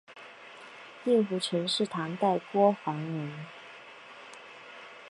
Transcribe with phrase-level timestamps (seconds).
[1.03, 3.31] 令狐澄是唐代敦煌人。